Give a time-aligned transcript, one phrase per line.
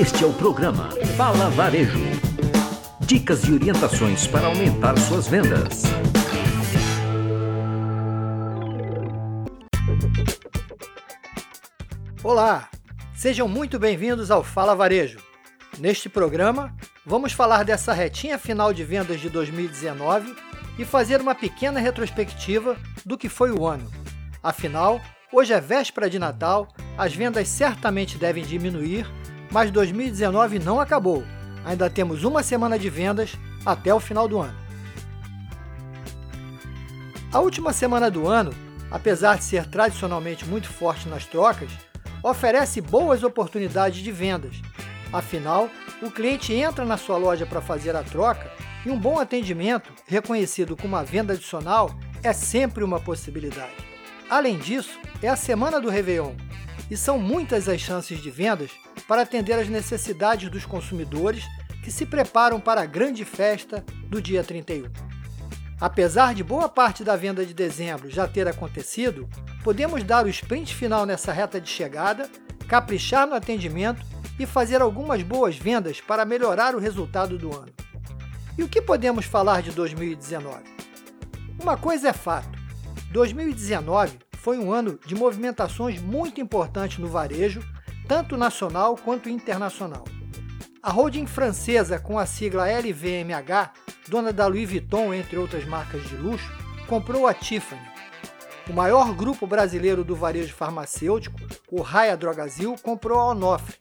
[0.00, 1.98] Este é o programa Fala Varejo.
[3.00, 5.82] Dicas e orientações para aumentar suas vendas.
[12.24, 12.70] Olá,
[13.14, 15.18] sejam muito bem-vindos ao Fala Varejo.
[15.78, 16.74] Neste programa,
[17.04, 20.34] vamos falar dessa retinha final de vendas de 2019
[20.78, 23.86] e fazer uma pequena retrospectiva do que foi o ano.
[24.42, 24.98] Afinal,
[25.30, 29.06] hoje é véspera de Natal, as vendas certamente devem diminuir
[29.50, 31.24] mas 2019 não acabou.
[31.64, 34.56] Ainda temos uma semana de vendas até o final do ano.
[37.32, 38.52] A última semana do ano,
[38.90, 41.70] apesar de ser tradicionalmente muito forte nas trocas,
[42.22, 44.60] oferece boas oportunidades de vendas.
[45.12, 45.68] Afinal,
[46.02, 48.50] o cliente entra na sua loja para fazer a troca
[48.84, 51.90] e um bom atendimento, reconhecido como uma venda adicional,
[52.22, 53.72] é sempre uma possibilidade.
[54.28, 56.34] Além disso, é a semana do Réveillon
[56.90, 58.70] e são muitas as chances de vendas
[59.10, 61.42] para atender às necessidades dos consumidores
[61.82, 64.88] que se preparam para a grande festa do dia 31.
[65.80, 69.28] Apesar de boa parte da venda de dezembro já ter acontecido,
[69.64, 72.30] podemos dar o sprint final nessa reta de chegada,
[72.68, 74.00] caprichar no atendimento
[74.38, 77.72] e fazer algumas boas vendas para melhorar o resultado do ano.
[78.56, 80.62] E o que podemos falar de 2019?
[81.60, 82.56] Uma coisa é fato:
[83.10, 87.60] 2019 foi um ano de movimentações muito importantes no varejo
[88.10, 90.02] tanto nacional quanto internacional.
[90.82, 93.70] A holding francesa com a sigla LVMH,
[94.08, 96.50] dona da Louis Vuitton, entre outras marcas de luxo,
[96.88, 97.80] comprou a Tiffany.
[98.68, 101.38] O maior grupo brasileiro do varejo farmacêutico,
[101.70, 103.76] o Raia Drogazil, comprou a Onofre.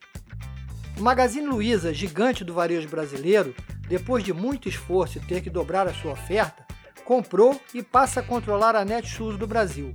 [0.95, 3.55] O Magazine Luiza, gigante do varejo brasileiro,
[3.87, 6.67] depois de muito esforço e ter que dobrar a sua oferta,
[7.03, 9.91] comprou e passa a controlar a Netshoes do Brasil.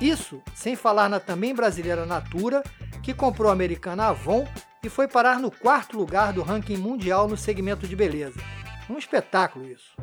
[0.00, 2.64] Isso sem falar na também brasileira Natura
[3.10, 4.46] que comprou a americana Avon
[4.84, 8.38] e foi parar no quarto lugar do ranking mundial no segmento de beleza.
[8.88, 9.96] Um espetáculo isso.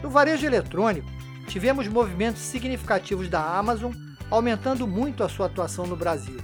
[0.00, 1.08] No varejo eletrônico,
[1.48, 3.92] tivemos movimentos significativos da Amazon,
[4.30, 6.38] aumentando muito a sua atuação no Brasil.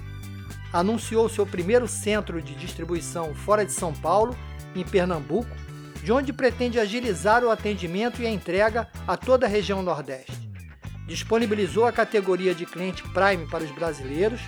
[0.73, 4.35] Anunciou seu primeiro centro de distribuição fora de São Paulo,
[4.75, 5.49] em Pernambuco,
[6.03, 10.49] de onde pretende agilizar o atendimento e a entrega a toda a região Nordeste.
[11.07, 14.41] Disponibilizou a categoria de cliente Prime para os brasileiros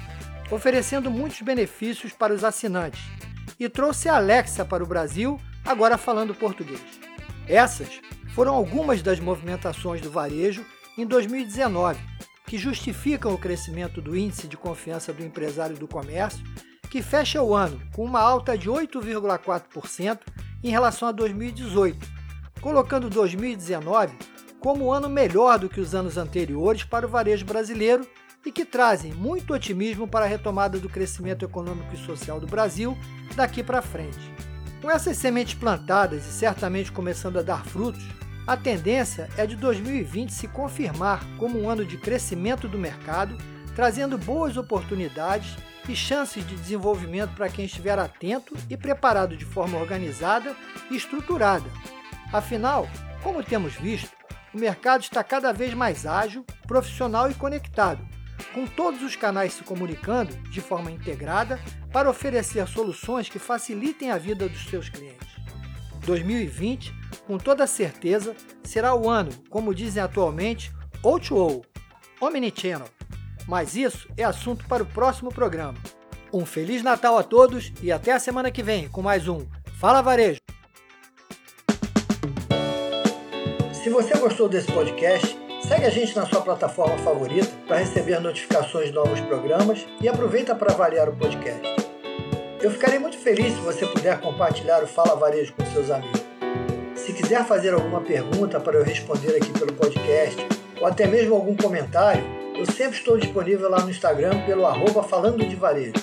[0.51, 3.01] oferecendo muitos benefícios para os assinantes,
[3.59, 6.81] e trouxe a Alexa para o Brasil, agora falando português.
[7.47, 7.99] Essas
[8.33, 10.65] foram algumas das movimentações do varejo
[10.97, 11.99] em 2019,
[12.45, 16.43] que justificam o crescimento do índice de confiança do empresário do comércio,
[16.89, 20.19] que fecha o ano com uma alta de 8,4%
[20.63, 21.97] em relação a 2018,
[22.61, 24.15] colocando 2019
[24.59, 28.07] como um ano melhor do que os anos anteriores para o varejo brasileiro
[28.47, 32.97] e que trazem muito otimismo para a retomada do crescimento econômico e social do Brasil
[33.35, 34.33] daqui para frente.
[34.81, 38.05] Com essas sementes plantadas e certamente começando a dar frutos,
[38.47, 43.37] a tendência é de 2020 se confirmar como um ano de crescimento do mercado,
[43.75, 45.57] trazendo boas oportunidades
[45.89, 50.55] e chances de desenvolvimento para quem estiver atento e preparado de forma organizada
[50.89, 51.69] e estruturada.
[52.31, 52.87] Afinal,
[53.21, 54.15] como temos visto,
[54.53, 57.99] o mercado está cada vez mais ágil, profissional e conectado,
[58.53, 61.59] com todos os canais se comunicando de forma integrada
[61.91, 65.27] para oferecer soluções que facilitem a vida dos seus clientes.
[66.05, 66.93] 2020,
[67.25, 70.71] com toda certeza, será o ano, como dizem atualmente,
[71.03, 71.63] O2O,
[72.21, 72.87] Omnichannel.
[73.47, 75.77] Mas isso é assunto para o próximo programa.
[76.31, 79.45] Um Feliz Natal a todos e até a semana que vem com mais um
[79.79, 80.39] Fala Varejo!
[83.71, 85.37] Se você gostou desse podcast,
[85.67, 90.55] Segue a gente na sua plataforma favorita para receber notificações de novos programas e aproveita
[90.55, 91.61] para avaliar o podcast.
[92.61, 96.23] Eu ficarei muito feliz se você puder compartilhar o Fala Varejo com seus amigos.
[96.95, 100.37] Se quiser fazer alguma pergunta para eu responder aqui pelo podcast,
[100.79, 102.23] ou até mesmo algum comentário,
[102.55, 105.95] eu sempre estou disponível lá no Instagram pelo arroba falando de varejo.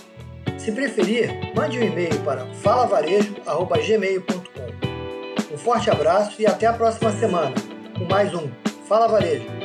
[0.59, 5.55] Se preferir, mande um e-mail para falavarejo.gmail.com.
[5.55, 7.55] Um forte abraço e até a próxima semana
[7.99, 8.51] com mais um
[8.87, 9.64] Fala Varejo.